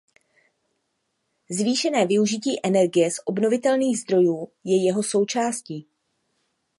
Zvýšené 1.51 2.05
využití 2.05 2.59
energie 2.63 3.11
z 3.11 3.15
obnovitelných 3.25 3.99
zdrojů 3.99 4.47
je 4.63 4.85
jeho 4.85 5.03
součástí. 5.03 5.87